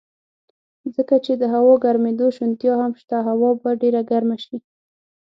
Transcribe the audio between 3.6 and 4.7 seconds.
به ډېره ګرمه شي.